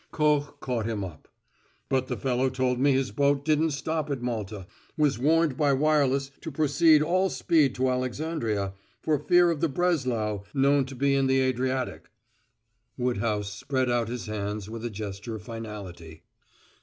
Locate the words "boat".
3.11-3.45